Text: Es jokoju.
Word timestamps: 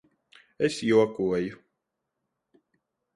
Es 0.67 0.79
jokoju. 0.87 1.61